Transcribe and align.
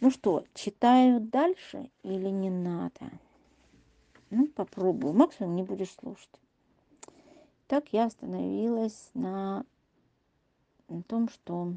Ну 0.00 0.10
что, 0.10 0.44
читаю 0.54 1.20
дальше 1.20 1.90
или 2.04 2.28
не 2.28 2.50
надо? 2.50 3.10
Ну, 4.30 4.46
попробую. 4.46 5.12
Максимум 5.12 5.56
не 5.56 5.64
будешь 5.64 5.90
слушать. 5.90 6.30
Так 7.66 7.92
я 7.92 8.04
остановилась 8.04 9.10
на, 9.14 9.64
на 10.88 11.02
том, 11.02 11.28
что 11.28 11.74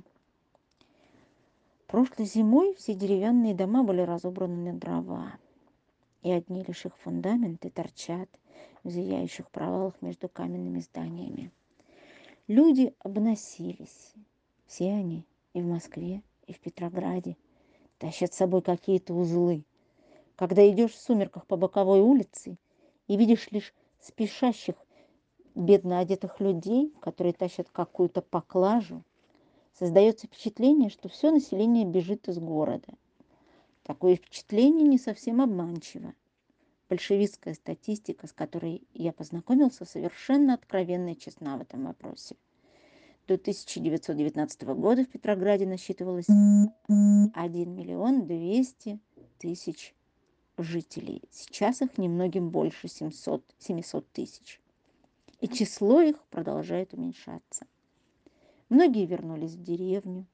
прошлой 1.87 2.25
зимой 2.25 2.75
все 2.75 2.93
деревянные 2.93 3.55
дома 3.55 3.83
были 3.83 4.01
разобраны 4.01 4.71
на 4.71 4.77
дрова. 4.77 5.33
И 6.21 6.31
одни 6.31 6.63
лишь 6.63 6.85
их 6.85 6.95
фундаменты 6.97 7.71
торчат 7.71 8.29
в 8.83 8.89
зияющих 8.91 9.49
провалах 9.49 9.99
между 10.01 10.29
каменными 10.29 10.79
зданиями. 10.79 11.51
Люди 12.47 12.93
обносились. 12.99 14.13
Все 14.67 14.91
они 14.93 15.25
и 15.53 15.61
в 15.61 15.65
Москве, 15.65 16.21
и 16.45 16.53
в 16.53 16.59
Петрограде 16.59 17.35
тащат 18.01 18.33
с 18.33 18.37
собой 18.37 18.63
какие-то 18.63 19.13
узлы. 19.13 19.63
Когда 20.35 20.67
идешь 20.67 20.93
в 20.93 20.99
сумерках 20.99 21.45
по 21.45 21.55
боковой 21.55 22.01
улице 22.01 22.57
и 23.07 23.15
видишь 23.15 23.51
лишь 23.51 23.75
спешащих, 23.99 24.73
бедно 25.53 25.99
одетых 25.99 26.39
людей, 26.39 26.91
которые 26.99 27.33
тащат 27.33 27.69
какую-то 27.69 28.23
поклажу, 28.23 29.03
создается 29.77 30.25
впечатление, 30.25 30.89
что 30.89 31.09
все 31.09 31.29
население 31.29 31.85
бежит 31.85 32.27
из 32.27 32.39
города. 32.39 32.87
Такое 33.83 34.15
впечатление 34.15 34.87
не 34.87 34.97
совсем 34.97 35.39
обманчиво. 35.39 36.13
Большевистская 36.89 37.53
статистика, 37.53 38.25
с 38.25 38.33
которой 38.33 38.81
я 38.93 39.13
познакомился, 39.13 39.85
совершенно 39.85 40.55
откровенная 40.55 41.13
и 41.13 41.19
честна 41.19 41.57
в 41.57 41.61
этом 41.61 41.85
вопросе. 41.85 42.35
До 43.27 43.35
1919 43.35 44.63
года 44.63 45.05
в 45.05 45.09
Петрограде 45.09 45.65
насчитывалось 45.65 46.27
1 46.27 46.75
миллион 46.87 48.25
200 48.25 48.99
тысяч 49.37 49.93
жителей. 50.57 51.21
Сейчас 51.31 51.81
их 51.81 51.97
немногим 51.97 52.49
больше 52.49 52.87
700, 52.87 53.43
700 53.59 54.07
тысяч. 54.11 54.59
И 55.39 55.47
число 55.47 56.01
их 56.01 56.21
продолжает 56.29 56.93
уменьшаться. 56.93 57.65
Многие 58.69 59.05
вернулись 59.05 59.53
в 59.53 59.63
деревню, 59.63 60.25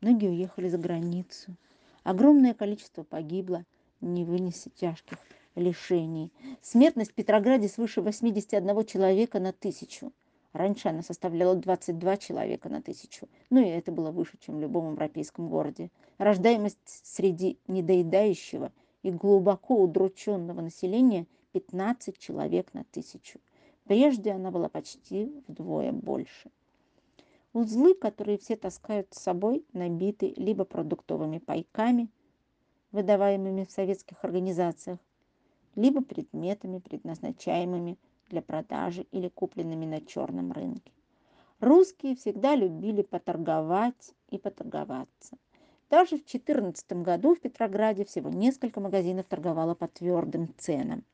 многие 0.00 0.28
уехали 0.28 0.68
за 0.68 0.78
границу. 0.78 1.56
Огромное 2.04 2.54
количество 2.54 3.02
погибло, 3.02 3.64
не 4.00 4.24
вынеся 4.24 4.70
тяжких 4.70 5.18
лишений. 5.54 6.32
Смертность 6.62 7.12
в 7.12 7.14
Петрограде 7.14 7.68
свыше 7.68 8.00
81 8.00 8.84
человека 8.86 9.40
на 9.40 9.52
тысячу. 9.52 10.12
Раньше 10.52 10.88
она 10.88 11.02
составляла 11.02 11.54
22 11.54 12.16
человека 12.18 12.68
на 12.68 12.82
тысячу. 12.82 13.28
Ну 13.48 13.60
и 13.60 13.68
это 13.68 13.90
было 13.90 14.10
выше, 14.10 14.36
чем 14.38 14.56
в 14.56 14.60
любом 14.60 14.92
европейском 14.92 15.48
городе. 15.48 15.90
Рождаемость 16.18 16.76
среди 16.84 17.58
недоедающего 17.68 18.70
и 19.02 19.10
глубоко 19.10 19.76
удрученного 19.82 20.60
населения 20.60 21.26
15 21.52 22.18
человек 22.18 22.74
на 22.74 22.84
тысячу. 22.84 23.40
Прежде 23.84 24.32
она 24.32 24.50
была 24.50 24.68
почти 24.68 25.32
вдвое 25.48 25.92
больше. 25.92 26.50
Узлы, 27.52 27.94
которые 27.94 28.38
все 28.38 28.56
таскают 28.56 29.08
с 29.12 29.20
собой, 29.20 29.64
набиты 29.72 30.32
либо 30.36 30.64
продуктовыми 30.64 31.38
пайками, 31.38 32.08
выдаваемыми 32.92 33.64
в 33.64 33.70
советских 33.70 34.24
организациях, 34.24 34.98
либо 35.74 36.02
предметами, 36.02 36.78
предназначаемыми 36.78 37.98
для 38.32 38.42
продажи 38.42 39.06
или 39.12 39.28
купленными 39.28 39.84
на 39.84 40.00
черном 40.00 40.50
рынке. 40.50 40.90
Русские 41.60 42.16
всегда 42.16 42.56
любили 42.56 43.02
поторговать 43.02 44.14
и 44.30 44.38
поторговаться. 44.38 45.36
Даже 45.90 46.16
в 46.16 46.24
2014 46.24 46.92
году 46.94 47.34
в 47.36 47.40
Петрограде 47.40 48.04
всего 48.04 48.30
несколько 48.30 48.80
магазинов 48.80 49.26
торговало 49.26 49.74
по 49.74 49.86
твердым 49.86 50.52
ценам. 50.56 51.04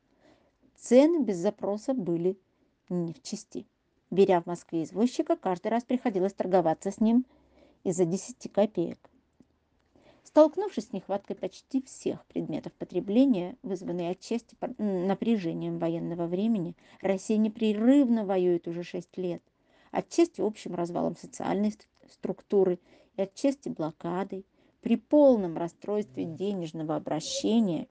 Цены 0.75 1.21
без 1.21 1.37
запроса 1.37 1.93
были 1.93 2.39
не 2.87 3.13
в 3.13 3.21
чести. 3.21 3.67
Беря 4.09 4.41
в 4.41 4.45
Москве 4.45 4.83
извозчика, 4.83 5.35
каждый 5.35 5.67
раз 5.67 5.83
приходилось 5.83 6.33
торговаться 6.33 6.89
с 6.89 7.01
ним 7.01 7.25
из-за 7.83 8.05
10 8.05 8.51
копеек. 8.51 9.08
Столкнувшись 10.29 10.89
с 10.89 10.93
нехваткой 10.93 11.35
почти 11.35 11.81
всех 11.81 12.23
предметов 12.27 12.71
потребления, 12.73 13.57
вызванной 13.63 14.11
отчасти 14.11 14.55
напряжением 14.77 15.79
военного 15.79 16.27
времени, 16.27 16.75
Россия 17.01 17.37
непрерывно 17.37 18.25
воюет 18.25 18.67
уже 18.67 18.83
6 18.83 19.17
лет, 19.17 19.41
отчасти 19.89 20.41
общим 20.41 20.75
развалом 20.75 21.17
социальной 21.17 21.73
структуры 22.11 22.77
и 23.17 23.23
отчасти 23.23 23.69
блокадой. 23.69 24.45
При 24.81 24.97
полном 24.97 25.57
расстройстве 25.57 26.25
денежного 26.25 26.95
обращения 26.95 27.87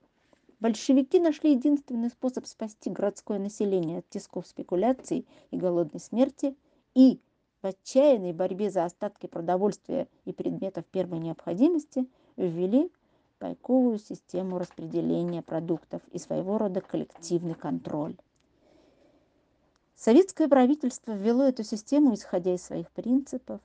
большевики 0.61 1.19
нашли 1.19 1.55
единственный 1.55 2.09
способ 2.09 2.47
спасти 2.47 2.89
городское 2.89 3.41
население 3.41 3.99
от 3.99 4.09
тисков 4.11 4.47
спекуляций 4.47 5.27
и 5.51 5.57
голодной 5.57 6.01
смерти 6.01 6.55
и 6.95 7.19
в 7.63 7.67
отчаянной 7.67 8.33
борьбе 8.33 8.71
за 8.71 8.85
остатки 8.85 9.27
продовольствия 9.27 10.07
и 10.25 10.33
предметов 10.33 10.85
первой 10.93 11.19
необходимости– 11.19 12.07
ввели 12.47 12.91
пайковую 13.39 13.99
систему 13.99 14.59
распределения 14.59 15.43
продуктов 15.43 16.03
и 16.11 16.19
своего 16.19 16.59
рода 16.59 16.81
коллективный 16.81 17.55
контроль. 17.55 18.17
Советское 19.95 20.49
правительство 20.49 21.13
ввело 21.13 21.45
эту 21.45 21.65
систему, 21.65 22.15
исходя 22.15 22.55
из 22.55 22.63
своих 22.63 22.91
принципов, 22.93 23.61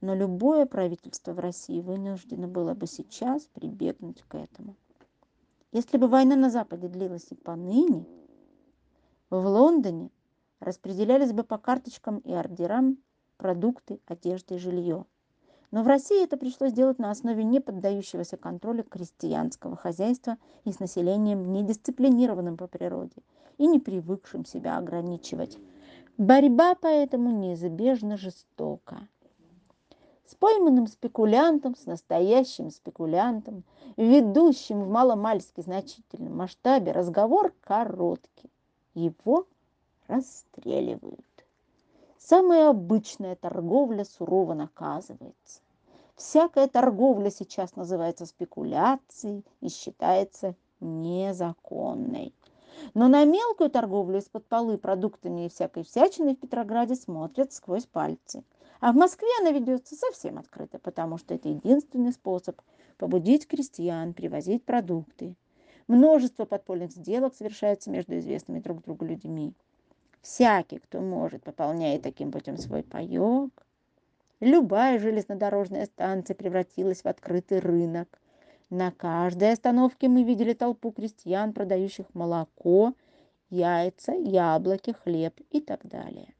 но 0.00 0.14
любое 0.14 0.66
правительство 0.66 1.32
в 1.32 1.38
России 1.38 1.80
вынуждено 1.80 2.48
было 2.48 2.74
бы 2.74 2.86
сейчас 2.86 3.44
прибегнуть 3.54 4.22
к 4.22 4.34
этому. 4.34 4.76
Если 5.72 5.98
бы 5.98 6.08
война 6.08 6.36
на 6.36 6.50
Западе 6.50 6.88
длилась 6.88 7.26
и 7.30 7.34
поныне, 7.34 8.04
в 9.30 9.46
Лондоне 9.46 10.10
распределялись 10.58 11.32
бы 11.32 11.44
по 11.44 11.58
карточкам 11.58 12.18
и 12.18 12.32
ордерам 12.32 12.98
продукты, 13.36 14.00
одежда 14.06 14.56
и 14.56 14.58
жилье. 14.58 15.06
Но 15.70 15.84
в 15.84 15.86
России 15.86 16.24
это 16.24 16.36
пришлось 16.36 16.72
делать 16.72 16.98
на 16.98 17.10
основе 17.10 17.44
не 17.44 17.60
поддающегося 17.60 18.36
контролю 18.36 18.82
крестьянского 18.82 19.76
хозяйства 19.76 20.36
и 20.64 20.72
с 20.72 20.80
населением 20.80 21.52
недисциплинированным 21.52 22.56
по 22.56 22.66
природе 22.66 23.22
и 23.56 23.66
не 23.66 23.78
привыкшим 23.78 24.44
себя 24.44 24.78
ограничивать. 24.78 25.58
Борьба 26.18 26.74
поэтому 26.74 27.30
неизбежно 27.30 28.16
жестока. 28.16 29.06
С 30.26 30.34
пойманным 30.34 30.86
спекулянтом, 30.86 31.76
с 31.76 31.86
настоящим 31.86 32.70
спекулянтом, 32.70 33.64
ведущим 33.96 34.82
в 34.82 34.88
маломальски 34.88 35.60
значительном 35.60 36.36
масштабе 36.36 36.92
разговор 36.92 37.52
короткий. 37.60 38.50
Его 38.94 39.46
расстреливают. 40.08 41.24
Самая 42.30 42.68
обычная 42.68 43.34
торговля 43.34 44.04
сурово 44.04 44.54
наказывается. 44.54 45.62
Всякая 46.14 46.68
торговля 46.68 47.28
сейчас 47.28 47.74
называется 47.74 48.24
спекуляцией 48.24 49.44
и 49.60 49.68
считается 49.68 50.54
незаконной. 50.78 52.32
Но 52.94 53.08
на 53.08 53.24
мелкую 53.24 53.68
торговлю 53.68 54.18
из-под 54.18 54.46
полы 54.46 54.78
продуктами 54.78 55.46
и 55.46 55.48
всякой 55.48 55.82
всячиной 55.82 56.36
в 56.36 56.38
Петрограде 56.38 56.94
смотрят 56.94 57.52
сквозь 57.52 57.86
пальцы. 57.86 58.44
А 58.78 58.92
в 58.92 58.94
Москве 58.94 59.28
она 59.40 59.50
ведется 59.50 59.96
совсем 59.96 60.38
открыто, 60.38 60.78
потому 60.78 61.18
что 61.18 61.34
это 61.34 61.48
единственный 61.48 62.12
способ 62.12 62.60
побудить 62.96 63.48
крестьян 63.48 64.14
привозить 64.14 64.64
продукты. 64.64 65.34
Множество 65.88 66.44
подпольных 66.44 66.92
сделок 66.92 67.34
совершается 67.34 67.90
между 67.90 68.16
известными 68.16 68.60
друг 68.60 68.84
другу 68.84 69.04
людьми. 69.04 69.52
Всякий, 70.22 70.78
кто 70.78 71.00
может, 71.00 71.42
пополняет 71.42 72.02
таким 72.02 72.30
путем 72.30 72.58
свой 72.58 72.82
паёк. 72.82 73.50
Любая 74.40 74.98
железнодорожная 74.98 75.86
станция 75.86 76.34
превратилась 76.34 77.02
в 77.02 77.06
открытый 77.06 77.58
рынок. 77.58 78.20
На 78.68 78.90
каждой 78.90 79.52
остановке 79.52 80.08
мы 80.08 80.22
видели 80.22 80.52
толпу 80.52 80.92
крестьян, 80.92 81.52
продающих 81.52 82.06
молоко, 82.14 82.94
яйца, 83.48 84.12
яблоки, 84.12 84.92
хлеб 84.92 85.40
и 85.50 85.60
так 85.60 85.80
далее. 85.86 86.34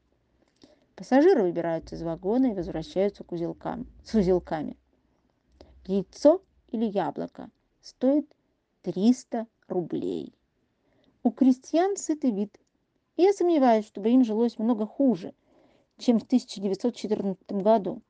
Пассажиры 0.95 1.41
выбираются 1.41 1.95
из 1.95 2.03
вагона 2.03 2.47
и 2.47 2.53
возвращаются 2.53 3.23
к 3.23 3.31
узелкам, 3.31 3.87
с 4.03 4.13
узелками. 4.13 4.77
Яйцо 5.85 6.41
или 6.69 6.85
яблоко 6.85 7.49
стоит 7.81 8.31
300 8.83 9.47
рублей. 9.67 10.33
У 11.23 11.31
крестьян 11.31 11.97
сытый 11.97 12.31
вид– 12.31 12.55
и 13.17 13.23
я 13.23 13.33
сомневаюсь, 13.33 13.85
чтобы 13.85 14.09
им 14.09 14.23
жилось 14.23 14.57
много 14.57 14.85
хуже, 14.85 15.33
чем 15.97 16.19
в 16.19 16.23
1914 16.23 17.51
году. 17.51 18.01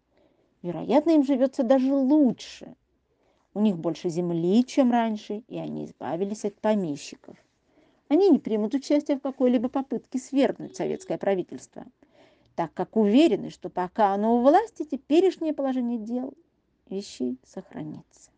Вероятно, 0.62 1.12
им 1.12 1.24
живется 1.24 1.64
даже 1.64 1.94
лучше. 1.94 2.76
У 3.54 3.60
них 3.60 3.78
больше 3.78 4.10
земли, 4.10 4.64
чем 4.64 4.92
раньше, 4.92 5.44
и 5.48 5.58
они 5.58 5.86
избавились 5.86 6.46
от 6.46 6.56
помещиков. 6.62 7.36
Они 8.08 8.30
не 8.30 8.40
примут 8.40 8.74
участия 8.74 9.16
в 9.16 9.22
какой-либо 9.22 9.70
попытке 9.70 10.20
свергнуть 10.20 10.76
советское 10.76 11.18
правительство, 11.18 11.86
так 12.56 12.74
как 12.74 12.96
уверены, 12.96 13.50
что 13.50 13.70
пока 13.70 14.14
оно 14.14 14.38
у 14.38 14.42
власти, 14.42 14.84
теперешнее 14.84 15.54
положение 15.54 15.98
дел 15.98 16.34
вещей 16.90 17.38
сохранится. 17.46 18.32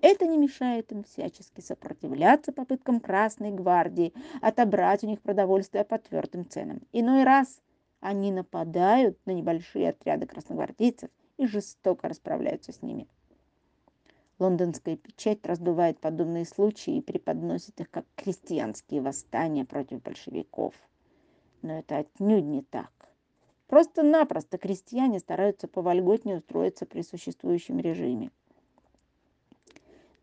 Это 0.00 0.26
не 0.26 0.38
мешает 0.38 0.92
им 0.92 1.04
всячески 1.04 1.60
сопротивляться 1.60 2.52
попыткам 2.52 3.00
Красной 3.00 3.50
гвардии 3.50 4.12
отобрать 4.40 5.04
у 5.04 5.06
них 5.06 5.20
продовольствие 5.20 5.84
по 5.84 5.98
твердым 5.98 6.48
ценам. 6.48 6.82
Иной 6.92 7.24
раз 7.24 7.60
они 8.00 8.30
нападают 8.30 9.18
на 9.26 9.32
небольшие 9.32 9.90
отряды 9.90 10.26
красногвардейцев 10.26 11.10
и 11.38 11.46
жестоко 11.46 12.08
расправляются 12.08 12.72
с 12.72 12.82
ними. 12.82 13.08
Лондонская 14.38 14.96
печать 14.96 15.46
раздувает 15.46 15.98
подобные 15.98 16.44
случаи 16.44 16.98
и 16.98 17.00
преподносит 17.02 17.80
их 17.80 17.90
как 17.90 18.04
крестьянские 18.16 19.00
восстания 19.00 19.64
против 19.64 20.02
большевиков. 20.02 20.74
Но 21.62 21.78
это 21.78 21.98
отнюдь 21.98 22.44
не 22.44 22.62
так. 22.62 22.92
Просто-напросто 23.66 24.58
крестьяне 24.58 25.18
стараются 25.20 25.68
повольготнее 25.68 26.36
устроиться 26.36 26.84
при 26.84 27.00
существующем 27.00 27.80
режиме. 27.80 28.30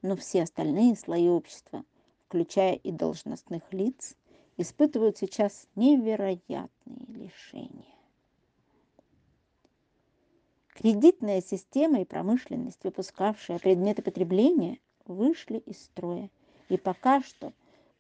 Но 0.04 0.18
все 0.18 0.44
остальные 0.44 0.98
слои 0.98 1.30
общества, 1.30 1.86
включая 2.28 2.76
и 2.76 2.92
должностных 2.92 3.64
лиц, 3.72 4.16
испытывают 4.58 5.18
сейчас 5.18 5.66
невероятные 5.76 6.68
лишения. 7.08 7.96
Кредитная 10.74 11.42
система 11.42 12.02
и 12.02 12.06
промышленность, 12.06 12.84
выпускавшая 12.84 13.60
предметы 13.60 14.02
потребления, 14.02 14.80
вышли 15.06 15.60
из 15.60 15.82
строя. 15.82 16.30
И 16.68 16.76
пока 16.78 17.22
что 17.22 17.54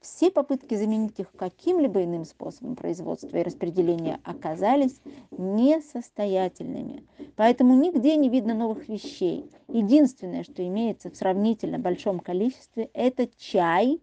все 0.04 0.30
попытки 0.30 0.76
заменить 0.76 1.18
их 1.20 1.32
каким-либо 1.32 2.04
иным 2.04 2.26
способом 2.26 2.76
производства 2.76 3.38
и 3.38 3.44
распределения 3.44 4.20
оказались 4.26 5.00
несостоятельными. 5.32 7.08
Поэтому 7.38 7.74
нигде 7.74 8.18
не 8.18 8.28
видно 8.28 8.54
новых 8.54 8.90
вещей. 8.90 9.50
Единственное, 9.70 10.44
что 10.44 10.66
имеется 10.68 11.10
в 11.10 11.16
сравнительно 11.16 11.80
большом 11.80 12.20
количестве, 12.20 12.90
это 12.94 13.30
чай, 13.38 14.02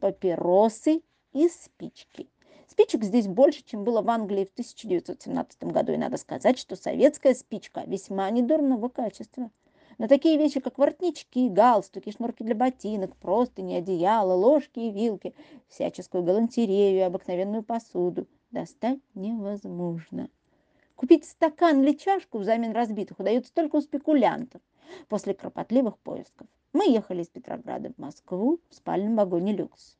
папиросы 0.00 1.02
и 1.34 1.48
спички. 1.48 2.28
Спичек 2.66 3.04
здесь 3.04 3.28
больше, 3.28 3.62
чем 3.62 3.84
было 3.84 4.00
в 4.00 4.08
Англии 4.08 4.46
в 4.46 4.52
1917 4.52 5.64
году. 5.64 5.92
И 5.92 5.98
надо 5.98 6.16
сказать, 6.16 6.58
что 6.58 6.76
советская 6.76 7.34
спичка 7.34 7.82
весьма 7.86 8.30
недурного 8.30 8.88
качества. 8.88 9.50
Но 9.98 10.08
такие 10.08 10.38
вещи, 10.38 10.60
как 10.60 10.78
воротнички, 10.78 11.48
галстуки, 11.48 12.10
шнурки 12.10 12.42
для 12.42 12.54
ботинок, 12.54 13.16
простыни, 13.16 13.74
одеяла, 13.74 14.34
ложки 14.34 14.80
и 14.80 14.90
вилки, 14.90 15.34
всяческую 15.68 16.22
галантерею, 16.22 17.06
обыкновенную 17.06 17.62
посуду 17.62 18.26
достать 18.50 19.00
невозможно. 19.14 20.28
Купить 20.94 21.24
стакан 21.24 21.82
или 21.82 21.92
чашку 21.92 22.38
взамен 22.38 22.72
разбитых 22.72 23.18
удается 23.18 23.52
только 23.52 23.76
у 23.76 23.80
спекулянтов 23.80 24.62
после 25.08 25.34
кропотливых 25.34 25.98
поисков. 25.98 26.46
Мы 26.72 26.88
ехали 26.90 27.22
из 27.22 27.28
Петрограда 27.28 27.92
в 27.92 27.98
Москву 27.98 28.60
в 28.68 28.74
спальном 28.74 29.16
вагоне 29.16 29.52
«Люкс». 29.52 29.96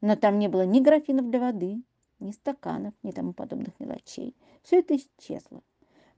Но 0.00 0.16
там 0.16 0.38
не 0.38 0.48
было 0.48 0.64
ни 0.64 0.80
графинов 0.80 1.28
для 1.28 1.40
воды, 1.40 1.82
ни 2.18 2.32
стаканов, 2.32 2.94
ни 3.02 3.10
тому 3.10 3.32
подобных 3.32 3.78
мелочей. 3.78 4.34
Все 4.62 4.78
это 4.78 4.96
исчезло. 4.96 5.62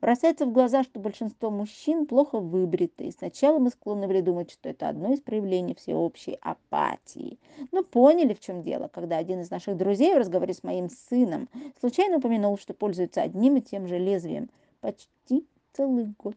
Бросается 0.02 0.46
в 0.46 0.52
глаза, 0.52 0.82
что 0.82 0.99
большинство 0.99 1.49
мужчин 1.49 2.06
плохо 2.06 2.40
выбриты, 2.40 3.04
и 3.04 3.12
сначала 3.12 3.60
мы 3.60 3.70
склонны 3.70 4.08
были 4.08 4.20
думать, 4.20 4.50
что 4.50 4.69
это 4.69 4.88
одно 4.88 5.12
из 5.12 5.20
проявлений 5.20 5.76
всеобщей 5.76 6.38
апатии. 6.40 7.38
Но 7.70 7.84
поняли, 7.84 8.34
в 8.34 8.40
чем 8.40 8.64
дело, 8.64 8.88
когда 8.93 9.16
один 9.19 9.43
из 9.43 9.50
наших 9.50 9.76
друзей 9.76 10.12
в 10.12 10.19
разговоре 10.19 10.54
с 10.54 10.64
моим 10.64 10.90
сыном 10.90 11.49
случайно 11.78 12.16
упомянул, 12.16 12.58
что 12.58 12.75
пользуется 12.75 13.22
одним 13.22 13.58
и 13.58 13.60
тем 13.60 13.87
же 13.87 13.96
лезвием 13.96 14.50
почти 14.81 15.46
целый 15.72 16.12
год. 16.19 16.34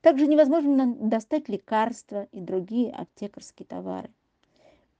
Также 0.00 0.26
невозможно 0.26 0.96
достать 0.96 1.48
лекарства 1.48 2.26
и 2.32 2.40
другие 2.40 2.90
аптекарские 2.90 3.66
товары. 3.66 4.10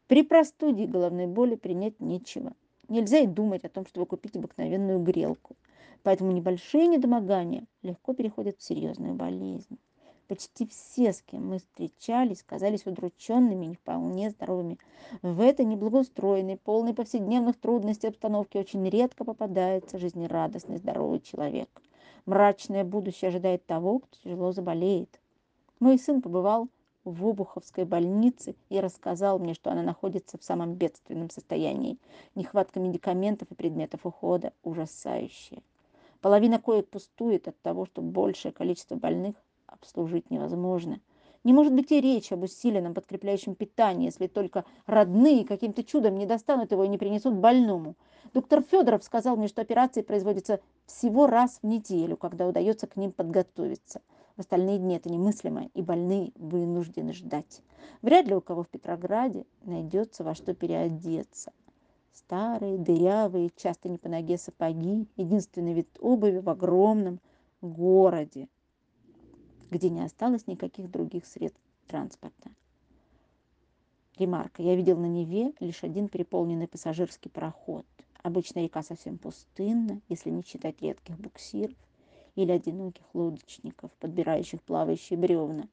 При 0.06 0.22
простуде 0.22 0.84
и 0.84 0.87
головной 0.87 1.26
боли 1.26 1.56
принять 1.56 1.98
нечего. 1.98 2.52
Нельзя 2.88 3.19
и 3.19 3.26
думать 3.26 3.64
о 3.64 3.69
том, 3.69 3.87
чтобы 3.87 4.06
купить 4.06 4.37
обыкновенную 4.37 5.00
грелку. 5.00 5.56
Поэтому 6.02 6.32
небольшие 6.32 6.87
недомогания 6.87 7.64
легко 7.82 8.12
переходят 8.12 8.58
в 8.58 8.62
серьезную 8.62 9.14
болезнь. 9.14 9.78
Почти 10.28 10.66
все, 10.66 11.12
с 11.12 11.20
кем 11.20 11.49
мы 11.49 11.58
встречались, 11.58 12.43
казались 12.43 12.87
удрученными 12.87 13.66
и 13.66 13.69
не 13.69 13.75
вполне 13.75 14.31
здоровыми. 14.31 14.78
В 15.20 15.40
этой 15.40 15.66
неблагоустроенной, 15.66 16.56
полной 16.56 16.94
повседневных 16.94 17.58
трудностей 17.60 18.08
обстановке 18.08 18.60
очень 18.60 18.88
редко 18.88 19.25
попадается 19.25 19.99
жизнерадостный, 19.99 20.78
здоровый 20.78 21.20
человек. 21.20 21.69
Мрачное 22.25 22.84
будущее 22.84 23.28
ожидает 23.28 23.66
того, 23.66 23.98
кто 23.98 24.16
тяжело 24.22 24.52
заболеет. 24.52 25.20
Мой 25.81 25.98
сын 25.98 26.22
побывал 26.22 26.69
в 27.05 27.26
Обуховской 27.26 27.84
больнице 27.84 28.55
и 28.70 28.81
рассказал 28.81 29.38
мне, 29.38 29.55
что 29.55 29.70
она 29.70 29.82
находится 29.82 30.38
в 30.38 30.44
самом 30.44 30.75
бедственном 30.75 31.31
состоянии. 31.31 31.98
Нехватка 32.37 32.81
медикаментов 32.81 33.50
и 33.50 33.55
предметов 33.55 34.06
ухода 34.06 34.52
ужасающая. 34.62 35.62
Половина 36.22 36.60
коек 36.60 36.88
пустует 36.88 37.48
от 37.48 37.60
того, 37.62 37.84
что 37.84 38.00
большее 38.00 38.52
количество 38.52 38.94
больных 38.94 39.34
обслужить 39.66 40.30
невозможно. 40.30 41.00
Не 41.42 41.52
может 41.52 41.74
быть 41.74 41.90
и 41.90 42.00
речи 42.00 42.32
об 42.32 42.44
усиленном 42.44 42.94
подкрепляющем 42.94 43.56
питании, 43.56 44.06
если 44.06 44.28
только 44.28 44.64
родные 44.86 45.44
каким-то 45.44 45.82
чудом 45.82 46.16
не 46.16 46.24
достанут 46.24 46.70
его 46.70 46.84
и 46.84 46.88
не 46.88 46.96
принесут 46.96 47.34
больному. 47.34 47.96
Доктор 48.32 48.62
Федоров 48.62 49.02
сказал 49.02 49.36
мне, 49.36 49.48
что 49.48 49.62
операции 49.62 50.02
производятся 50.02 50.60
всего 50.86 51.26
раз 51.26 51.58
в 51.60 51.66
неделю, 51.66 52.16
когда 52.16 52.46
удается 52.46 52.86
к 52.86 52.96
ним 52.96 53.10
подготовиться. 53.10 54.00
В 54.36 54.40
остальные 54.40 54.78
дни 54.78 54.94
это 54.94 55.10
немыслимо, 55.10 55.70
и 55.74 55.82
больные 55.82 56.30
вынуждены 56.36 57.14
ждать. 57.14 57.62
Вряд 58.00 58.28
ли 58.28 58.36
у 58.36 58.40
кого 58.40 58.62
в 58.62 58.69
Петрограде 58.69 59.44
найдется 59.64 60.22
во 60.22 60.36
что 60.36 60.54
переодеться. 60.54 61.52
Старые, 62.12 62.76
дырявые, 62.76 63.50
часто 63.56 63.88
не 63.88 63.97
по 63.97 64.09
ноге 64.09 64.37
сапоги, 64.37 65.06
единственный 65.17 65.73
вид 65.73 65.88
обуви 65.99 66.38
в 66.38 66.49
огромном 66.50 67.20
городе, 67.62 68.49
где 69.70 69.88
не 69.88 70.03
осталось 70.03 70.47
никаких 70.47 70.91
других 70.91 71.25
средств 71.25 71.61
транспорта. 71.87 72.50
Ремарка. 74.19 74.62
Я 74.62 74.76
видел 74.76 74.99
на 74.99 75.06
Неве 75.06 75.55
лишь 75.59 75.82
один 75.85 76.09
переполненный 76.09 76.69
пассажирский 76.69 77.31
пароход. 77.31 77.87
Обычно 78.23 78.61
река 78.61 78.82
совсем 78.82 79.17
пустынна, 79.17 80.00
если 80.08 80.29
не 80.29 80.43
считать 80.43 80.82
редких 80.82 81.19
буксиров 81.19 81.76
или 82.35 82.53
одиноких 82.53 83.05
лодочников, 83.15 83.91
подбирающих 83.99 84.62
плавающие 84.62 85.19
бревна, 85.19 85.67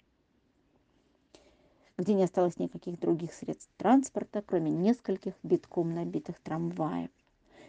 где 2.00 2.14
не 2.14 2.24
осталось 2.24 2.58
никаких 2.58 2.98
других 2.98 3.34
средств 3.34 3.70
транспорта, 3.78 4.42
кроме 4.42 4.72
нескольких 4.72 5.34
битком 5.44 5.94
набитых 5.94 6.40
трамваев. 6.40 7.10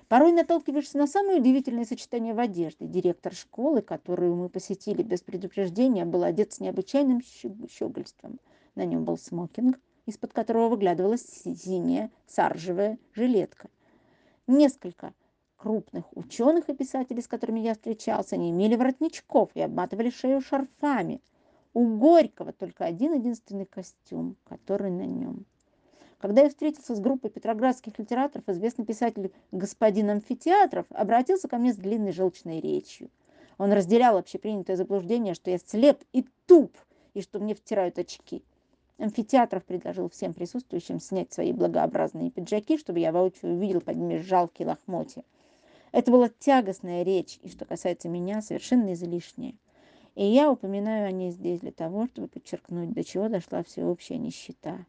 Порой 0.07 0.33
наталкиваешься 0.33 0.99
на 0.99 1.07
самые 1.07 1.41
удивительные 1.41 1.85
сочетания 1.85 2.33
в 2.33 2.39
одежде. 2.39 2.87
Директор 2.87 3.35
школы, 3.35 3.83
которую 3.83 4.37
мы 4.37 4.49
посетили 4.49 5.03
без 5.03 5.21
предупреждения, 5.21 6.05
был 6.05 6.23
одет 6.23 6.53
с 6.53 6.61
необычайным 6.61 7.23
щегольством. 7.23 8.39
На 8.77 8.85
нем 8.85 9.05
был 9.05 9.19
смокинг, 9.19 9.81
из-под 10.07 10.33
которого 10.33 10.69
выглядывала 10.69 11.17
синяя 11.19 12.11
саржевая 12.27 12.99
жилетка. 13.15 13.69
Несколько 14.47 15.13
крупных 15.57 16.05
ученых 16.17 16.69
и 16.69 16.75
писателей, 16.75 17.23
с 17.23 17.29
которыми 17.29 17.61
я 17.61 17.75
встречался, 17.75 18.37
не 18.37 18.51
имели 18.51 18.77
воротничков 18.77 19.51
и 19.55 19.61
обматывали 19.61 20.11
шею 20.11 20.41
шарфами. 20.41 21.21
У 21.73 21.99
Горького 21.99 22.53
только 22.53 22.85
один 22.85 23.15
единственный 23.15 23.65
костюм, 23.65 24.37
который 24.45 24.91
на 24.91 25.07
нем. 25.07 25.47
Когда 26.19 26.43
я 26.43 26.49
встретился 26.49 26.97
с 26.97 27.01
группой 27.01 27.31
петроградских 27.31 27.97
литераторов, 27.99 28.49
известный 28.49 28.85
писатель 28.85 29.33
господин 29.53 30.11
Амфитеатров 30.11 30.87
обратился 30.91 31.47
ко 31.47 31.59
мне 31.59 31.73
с 31.73 31.77
длинной 31.77 32.13
желчной 32.13 32.61
речью. 32.61 33.09
Он 33.57 33.73
разделял 33.73 34.17
общепринятое 34.17 34.77
заблуждение, 34.77 35.35
что 35.35 35.51
я 35.51 35.59
слеп 35.59 36.03
и 36.13 36.27
туп, 36.47 36.77
и 37.15 37.23
что 37.23 37.39
мне 37.39 37.55
втирают 37.55 37.99
очки. 37.99 38.43
Амфитеатров 38.99 39.65
предложил 39.65 40.11
всем 40.11 40.35
присутствующим 40.35 40.99
снять 40.99 41.33
свои 41.33 41.53
благообразные 41.53 42.31
пиджаки, 42.31 42.79
чтобы 42.79 42.99
я 42.99 43.13
воочию 43.13 43.55
увидел 43.55 43.81
под 43.81 43.97
ними 43.97 44.19
жалкие 44.19 44.67
лохмотья. 44.67 45.23
Это 45.93 46.11
была 46.11 46.29
тягостная 46.29 47.03
речь, 47.03 47.39
и 47.43 47.49
что 47.49 47.65
касается 47.65 48.09
меня, 48.09 48.43
совершенно 48.43 48.93
излишняя. 48.93 49.55
И 50.21 50.25
я 50.25 50.51
упоминаю 50.51 51.09
о 51.09 51.13
ней 51.13 51.31
здесь 51.31 51.61
для 51.61 51.73
того, 51.73 52.07
чтобы 52.07 52.29
подчеркнуть, 52.29 52.93
до 52.93 53.03
чего 53.03 53.31
дошла 53.31 53.63
всеобщая 53.63 54.19
нищета. 54.19 54.85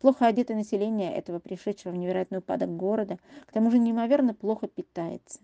Плохо 0.00 0.26
одетое 0.26 0.56
население 0.56 1.14
этого 1.14 1.38
пришедшего 1.38 1.92
в 1.92 1.96
невероятный 1.96 2.38
упадок 2.38 2.74
города, 2.74 3.18
к 3.44 3.52
тому 3.52 3.70
же 3.70 3.78
неимоверно 3.78 4.32
плохо 4.32 4.66
питается, 4.66 5.40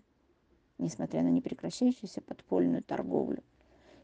несмотря 0.79 1.21
на 1.21 1.27
непрекращающуюся 1.27 2.21
подпольную 2.21 2.81
торговлю. 2.81 3.43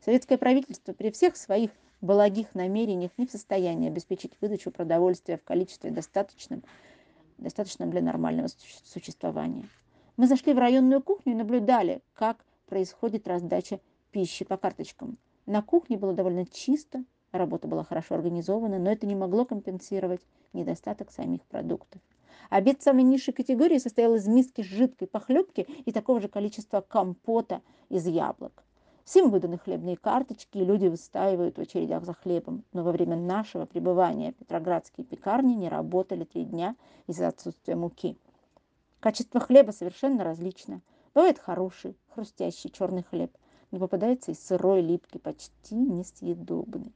Советское 0.05 0.38
правительство 0.38 0.93
при 0.93 1.09
всех 1.09 1.36
своих 1.36 1.71
благих 2.00 2.53
намерениях 2.53 3.09
не 3.17 3.25
в 3.25 3.31
состоянии 3.31 3.89
обеспечить 3.89 4.33
выдачу 4.39 4.69
продовольствия 4.69 5.38
в 5.38 5.43
количестве 5.43 5.89
достаточном, 5.89 6.62
достаточном 7.39 7.89
для 7.89 8.03
нормального 8.03 8.50
существования. 8.83 9.67
Мы 10.15 10.27
зашли 10.27 10.53
в 10.53 10.59
районную 10.59 11.01
кухню 11.01 11.33
и 11.33 11.38
наблюдали, 11.38 12.03
как 12.13 12.45
происходит 12.67 13.27
раздача 13.27 13.79
пищи 14.12 14.46
по 14.46 14.58
карточкам. 14.58 15.18
На 15.46 15.62
кухне 15.62 15.98
было 15.98 16.14
довольно 16.14 16.46
чисто, 16.46 17.04
Работа 17.32 17.68
была 17.68 17.84
хорошо 17.84 18.16
организована, 18.16 18.80
но 18.80 18.92
это 18.92 19.06
не 19.06 19.16
могло 19.16 19.46
компенсировать 19.46 20.22
недостаток 20.54 21.12
самих 21.12 21.44
продуктов. 21.46 22.02
Обед 22.50 22.82
самой 22.82 23.04
низшей 23.04 23.34
категории 23.34 23.78
состоял 23.78 24.16
из 24.16 24.28
миски 24.28 24.62
жидкой 24.62 25.08
похлебки 25.08 25.62
и 25.86 25.92
такого 25.92 26.22
же 26.22 26.30
количества 26.30 26.80
компота 26.82 27.62
из 27.90 28.08
яблок. 28.08 28.64
Всем 29.04 29.30
выданы 29.30 29.58
хлебные 29.58 29.98
карточки, 29.98 30.58
и 30.58 30.66
люди 30.66 30.88
выстаивают 30.88 31.58
в 31.58 31.62
очередях 31.62 32.06
за 32.06 32.14
хлебом. 32.14 32.64
Но 32.74 32.84
во 32.84 32.92
время 32.92 33.18
нашего 33.18 33.66
пребывания 33.66 34.34
петроградские 34.34 35.06
пекарни 35.06 35.54
не 35.54 35.70
работали 35.70 36.24
три 36.24 36.46
дня 36.46 36.76
из-за 37.08 37.28
отсутствия 37.28 37.76
муки. 37.76 38.18
Качество 39.00 39.40
хлеба 39.40 39.72
совершенно 39.72 40.24
различно. 40.24 40.82
Бывает 41.14 41.40
хороший, 41.40 41.98
хрустящий 42.10 42.70
черный 42.70 43.04
хлеб, 43.04 43.32
но 43.71 43.79
попадается 43.79 44.31
и 44.31 44.36
сырой, 44.36 44.81
липкий, 44.81 45.19
почти 45.19 45.75
несъедобный. 45.75 46.93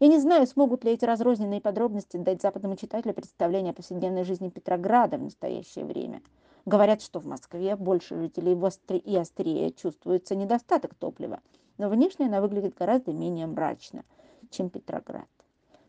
Я 0.00 0.08
не 0.08 0.18
знаю, 0.18 0.46
смогут 0.46 0.84
ли 0.84 0.92
эти 0.92 1.04
разрозненные 1.04 1.60
подробности 1.60 2.16
дать 2.16 2.42
западному 2.42 2.76
читателю 2.76 3.14
представление 3.14 3.70
о 3.70 3.74
повседневной 3.74 4.24
жизни 4.24 4.48
Петрограда 4.48 5.18
в 5.18 5.22
настоящее 5.22 5.84
время. 5.84 6.22
Говорят, 6.66 7.02
что 7.02 7.20
в 7.20 7.26
Москве 7.26 7.76
больше 7.76 8.16
жителей 8.16 8.58
и 8.98 9.16
острее 9.16 9.72
чувствуется 9.72 10.34
недостаток 10.34 10.94
топлива, 10.94 11.40
но 11.78 11.88
внешне 11.88 12.26
она 12.26 12.40
выглядит 12.40 12.74
гораздо 12.74 13.12
менее 13.12 13.46
мрачно, 13.46 14.04
чем 14.50 14.70
Петроград. 14.70 15.28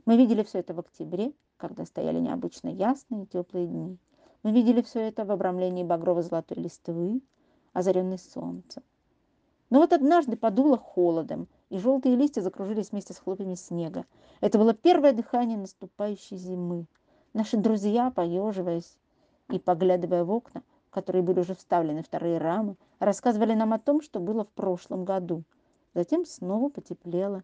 Мы 0.06 0.18
видели 0.18 0.44
все 0.44 0.60
это 0.60 0.74
в 0.74 0.80
октябре, 0.80 1.34
когда 1.58 1.86
стояли 1.86 2.20
необычно 2.20 2.70
ясные 2.70 3.24
и 3.24 3.28
теплые 3.28 3.68
дни. 3.68 3.98
Мы 4.44 4.52
видели 4.52 4.82
все 4.82 5.00
это 5.00 5.26
в 5.26 5.32
обрамлении 5.32 5.84
багрово-золотой 5.84 6.58
листвы, 6.58 7.22
озаренной 7.74 8.20
солнцем. 8.20 8.84
Но 9.76 9.82
вот 9.82 9.92
однажды 9.92 10.38
подуло 10.38 10.78
холодом, 10.78 11.50
и 11.70 11.78
желтые 11.78 12.16
листья 12.16 12.40
закружились 12.40 12.92
вместе 12.92 13.12
с 13.14 13.18
хлопьями 13.18 13.56
снега. 13.56 14.06
Это 14.40 14.58
было 14.58 14.74
первое 14.74 15.12
дыхание 15.12 15.58
наступающей 15.58 16.38
зимы. 16.38 16.86
Наши 17.34 17.58
друзья, 17.58 18.10
поеживаясь 18.10 18.96
и 19.50 19.60
поглядывая 19.60 20.24
в 20.24 20.32
окна, 20.32 20.64
в 20.88 20.92
которые 20.92 21.24
были 21.24 21.42
уже 21.42 21.56
вставлены 21.56 22.04
вторые 22.04 22.38
рамы, 22.38 22.78
рассказывали 23.00 23.54
нам 23.54 23.74
о 23.74 23.78
том, 23.78 24.02
что 24.02 24.22
было 24.22 24.46
в 24.46 24.52
прошлом 24.52 25.04
году. 25.04 25.44
Затем 25.94 26.24
снова 26.24 26.70
потеплело. 26.70 27.44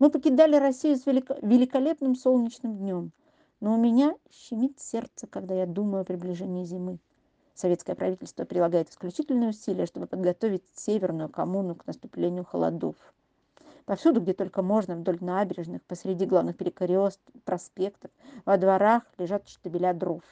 Мы 0.00 0.10
покидали 0.10 0.56
Россию 0.56 0.96
с 0.96 1.06
великолепным 1.06 2.16
солнечным 2.16 2.78
днем, 2.78 3.12
но 3.60 3.74
у 3.74 3.78
меня 3.78 4.16
щемит 4.32 4.80
сердце, 4.80 5.28
когда 5.28 5.54
я 5.54 5.66
думаю 5.66 6.02
о 6.02 6.04
приближении 6.04 6.64
зимы. 6.64 6.98
Советское 7.58 7.96
правительство 7.96 8.44
прилагает 8.44 8.88
исключительные 8.88 9.50
усилия, 9.50 9.86
чтобы 9.86 10.06
подготовить 10.06 10.62
Северную 10.74 11.28
коммуну 11.28 11.74
к 11.74 11.88
наступлению 11.88 12.44
холодов. 12.44 12.94
Повсюду, 13.84 14.20
где 14.20 14.32
только 14.32 14.62
можно, 14.62 14.94
вдоль 14.94 15.18
набережных, 15.20 15.82
посреди 15.82 16.24
главных 16.24 16.56
перекрест, 16.56 17.18
проспектов, 17.44 18.12
во 18.44 18.58
дворах 18.58 19.02
лежат 19.18 19.48
штабеля 19.48 19.92
дров. 19.92 20.22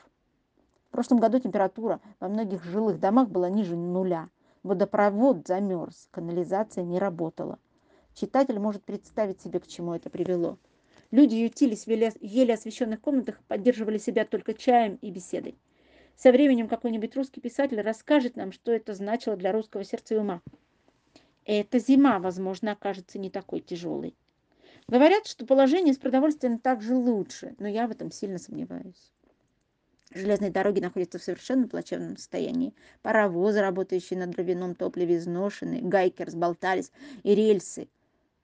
В 0.88 0.92
прошлом 0.92 1.18
году 1.18 1.40
температура 1.40 2.00
во 2.20 2.28
многих 2.28 2.62
жилых 2.62 3.00
домах 3.00 3.28
была 3.28 3.50
ниже 3.50 3.74
нуля. 3.74 4.28
Водопровод 4.62 5.48
замерз, 5.48 6.06
канализация 6.12 6.84
не 6.84 7.00
работала. 7.00 7.58
Читатель 8.14 8.60
может 8.60 8.84
представить 8.84 9.40
себе, 9.40 9.58
к 9.58 9.66
чему 9.66 9.94
это 9.94 10.10
привело. 10.10 10.58
Люди 11.10 11.34
ютились 11.34 11.86
в 11.86 11.90
еле 11.90 12.54
освещенных 12.54 13.00
комнатах, 13.00 13.40
поддерживали 13.48 13.98
себя 13.98 14.24
только 14.24 14.54
чаем 14.54 14.96
и 15.02 15.10
беседой. 15.10 15.56
Со 16.16 16.32
временем 16.32 16.66
какой-нибудь 16.66 17.14
русский 17.14 17.40
писатель 17.40 17.80
расскажет 17.80 18.36
нам, 18.36 18.50
что 18.50 18.72
это 18.72 18.94
значило 18.94 19.36
для 19.36 19.52
русского 19.52 19.84
сердца 19.84 20.14
и 20.14 20.18
ума. 20.18 20.40
Эта 21.44 21.78
зима, 21.78 22.18
возможно, 22.18 22.72
окажется 22.72 23.18
не 23.18 23.30
такой 23.30 23.60
тяжелой. 23.60 24.16
Говорят, 24.88 25.26
что 25.26 25.46
положение 25.46 25.92
с 25.92 25.98
продовольствием 25.98 26.58
также 26.58 26.94
лучше, 26.94 27.54
но 27.58 27.68
я 27.68 27.86
в 27.86 27.90
этом 27.90 28.10
сильно 28.10 28.38
сомневаюсь. 28.38 29.12
Железные 30.14 30.50
дороги 30.50 30.80
находятся 30.80 31.18
в 31.18 31.22
совершенно 31.22 31.68
плачевном 31.68 32.16
состоянии. 32.16 32.74
Паровозы, 33.02 33.60
работающие 33.60 34.18
на 34.18 34.26
дровяном 34.26 34.74
топливе, 34.74 35.16
изношены, 35.16 35.80
гайки 35.82 36.22
разболтались, 36.22 36.92
и 37.24 37.34
рельсы 37.34 37.88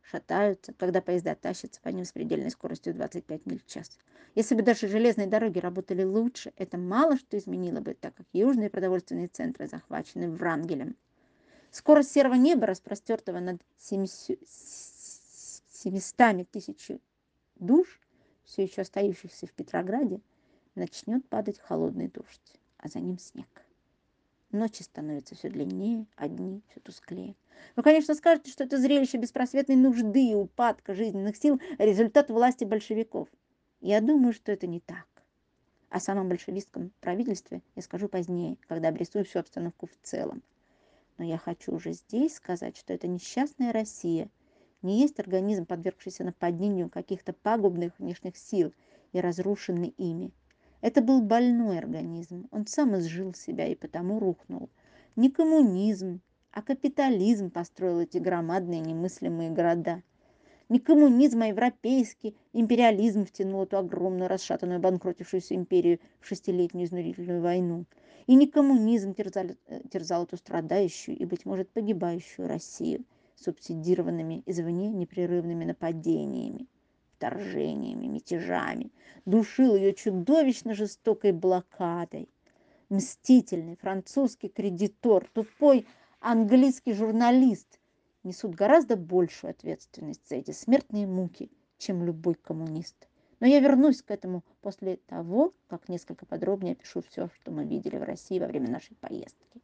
шатаются, 0.02 0.72
когда 0.74 1.00
поезда 1.00 1.34
тащатся 1.34 1.80
по 1.80 1.88
ним 1.88 2.04
с 2.04 2.12
предельной 2.12 2.50
скоростью 2.50 2.94
25 2.94 3.46
миль 3.46 3.60
в 3.60 3.66
час. 3.66 3.98
Если 4.34 4.54
бы 4.54 4.62
даже 4.62 4.88
железные 4.88 5.26
дороги 5.26 5.58
работали 5.58 6.02
лучше, 6.04 6.52
это 6.56 6.78
мало 6.78 7.16
что 7.16 7.38
изменило 7.38 7.80
бы, 7.80 7.94
так 7.94 8.14
как 8.14 8.26
южные 8.32 8.70
продовольственные 8.70 9.28
центры 9.28 9.66
захвачены 9.68 10.30
Врангелем. 10.30 10.96
Скорость 11.70 12.12
серого 12.12 12.34
неба, 12.34 12.66
распростертого 12.66 13.40
над 13.40 13.62
700 13.78 14.38
тысяч 16.50 16.90
душ, 17.56 18.00
все 18.44 18.64
еще 18.64 18.82
остающихся 18.82 19.46
в 19.46 19.52
Петрограде, 19.52 20.20
начнет 20.74 21.26
падать 21.28 21.58
холодный 21.58 22.08
дождь, 22.08 22.60
а 22.78 22.88
за 22.88 23.00
ним 23.00 23.18
снег. 23.18 23.48
Ночи 24.52 24.82
становятся 24.82 25.34
все 25.34 25.48
длиннее, 25.48 26.04
а 26.14 26.28
дни 26.28 26.62
все 26.68 26.80
тусклее. 26.80 27.34
Вы, 27.74 27.82
конечно, 27.82 28.14
скажете, 28.14 28.50
что 28.50 28.64
это 28.64 28.76
зрелище 28.76 29.16
беспросветной 29.16 29.76
нужды 29.76 30.32
и 30.32 30.34
упадка 30.34 30.94
жизненных 30.94 31.38
сил– 31.38 31.58
результат 31.78 32.28
власти 32.28 32.64
большевиков. 32.64 33.28
Я 33.80 34.02
думаю, 34.02 34.34
что 34.34 34.52
это 34.52 34.66
не 34.66 34.80
так. 34.80 35.06
О 35.88 36.00
самом 36.00 36.28
большевистском 36.28 36.92
правительстве 37.00 37.62
я 37.76 37.82
скажу 37.82 38.08
позднее, 38.08 38.58
когда 38.68 38.88
обрисую 38.88 39.24
всю 39.24 39.38
обстановку 39.38 39.86
в 39.86 39.96
целом. 40.02 40.42
Но 41.16 41.24
я 41.24 41.38
хочу 41.38 41.72
уже 41.72 41.92
здесь 41.92 42.34
сказать, 42.34 42.76
что 42.76 42.92
это 42.92 43.06
несчастная 43.06 43.72
Россия 43.72 44.28
не 44.82 45.00
есть 45.00 45.18
организм, 45.18 45.64
подвергшийся 45.64 46.24
нападению 46.24 46.90
каких-то 46.90 47.32
пагубных 47.32 47.98
внешних 47.98 48.36
сил 48.36 48.74
и 49.12 49.20
разрушенный 49.20 49.94
ими. 49.96 50.30
Это 50.82 51.00
был 51.00 51.22
больной 51.22 51.78
организм, 51.78 52.48
он 52.50 52.66
сам 52.66 52.98
изжил 52.98 53.32
себя 53.34 53.68
и 53.68 53.76
потому 53.76 54.18
рухнул. 54.18 54.68
Не 55.14 55.30
коммунизм, 55.30 56.20
а 56.50 56.60
капитализм 56.60 57.50
построил 57.50 58.00
эти 58.00 58.18
громадные 58.18 58.80
немыслимые 58.80 59.50
города. 59.50 60.02
Не 60.68 60.80
коммунизм, 60.80 61.42
а 61.42 61.46
европейский 61.46 62.36
империализм 62.52 63.24
втянул 63.24 63.62
эту 63.62 63.78
огромную 63.78 64.28
расшатанную 64.28 64.80
банкротившуюся 64.80 65.54
империю 65.54 66.00
в 66.20 66.26
шестилетнюю 66.26 66.86
изнурительную 66.86 67.42
войну. 67.42 67.84
И 68.26 68.34
не 68.34 68.48
коммунизм 68.48 69.14
терзал, 69.14 69.46
э, 69.66 69.82
терзал 69.88 70.24
эту 70.24 70.36
страдающую 70.36 71.16
и, 71.16 71.24
быть 71.24 71.44
может, 71.44 71.70
погибающую 71.70 72.48
Россию 72.48 73.04
субсидированными 73.36 74.42
извне 74.46 74.90
непрерывными 74.90 75.64
нападениями, 75.64 76.66
вторжениями, 77.22 78.06
мятежами, 78.06 78.90
душил 79.26 79.76
ее 79.76 79.94
чудовищно 79.94 80.74
жестокой 80.74 81.30
блокадой. 81.30 82.28
Мстительный 82.88 83.76
французский 83.76 84.48
кредитор, 84.48 85.28
тупой 85.32 85.86
английский 86.18 86.94
журналист 86.94 87.78
несут 88.24 88.56
гораздо 88.56 88.96
большую 88.96 89.52
ответственность 89.52 90.28
за 90.28 90.34
эти 90.34 90.50
смертные 90.50 91.06
муки, 91.06 91.52
чем 91.78 92.04
любой 92.04 92.34
коммунист. 92.34 93.08
Но 93.38 93.46
я 93.46 93.60
вернусь 93.60 94.02
к 94.02 94.10
этому 94.10 94.42
после 94.60 94.96
того, 95.06 95.54
как 95.68 95.88
несколько 95.88 96.26
подробнее 96.26 96.72
опишу 96.72 97.02
все, 97.02 97.28
что 97.40 97.52
мы 97.52 97.64
видели 97.64 97.98
в 97.98 98.02
России 98.02 98.40
во 98.40 98.48
время 98.48 98.68
нашей 98.68 98.96
поездки. 98.96 99.62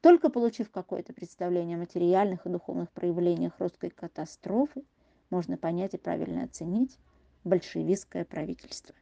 Только 0.00 0.28
получив 0.28 0.72
какое-то 0.72 1.12
представление 1.12 1.76
о 1.76 1.80
материальных 1.80 2.46
и 2.46 2.50
духовных 2.50 2.90
проявлениях 2.90 3.52
русской 3.60 3.90
катастрофы, 3.90 4.82
можно 5.30 5.56
понять 5.56 5.94
и 5.94 5.98
правильно 5.98 6.44
оценить 6.44 6.98
большевистское 7.44 8.24
правительство. 8.24 8.94